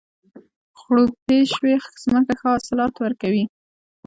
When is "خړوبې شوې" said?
0.79-1.73